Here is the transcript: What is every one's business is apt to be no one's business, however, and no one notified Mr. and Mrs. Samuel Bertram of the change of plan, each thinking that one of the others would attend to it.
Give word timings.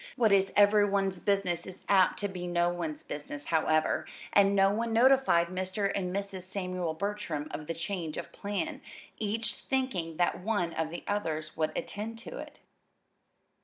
What 0.15 0.31
is 0.31 0.51
every 0.55 0.83
one's 0.89 1.19
business 1.19 1.67
is 1.67 1.83
apt 1.87 2.17
to 2.21 2.27
be 2.27 2.47
no 2.47 2.69
one's 2.71 3.03
business, 3.03 3.45
however, 3.45 4.07
and 4.33 4.55
no 4.55 4.71
one 4.71 4.93
notified 4.93 5.49
Mr. 5.49 5.91
and 5.95 6.11
Mrs. 6.11 6.41
Samuel 6.41 6.95
Bertram 6.95 7.47
of 7.51 7.67
the 7.67 7.75
change 7.75 8.17
of 8.17 8.31
plan, 8.31 8.81
each 9.19 9.53
thinking 9.53 10.17
that 10.17 10.39
one 10.39 10.73
of 10.73 10.89
the 10.89 11.03
others 11.07 11.55
would 11.55 11.71
attend 11.75 12.17
to 12.17 12.39
it. 12.39 12.57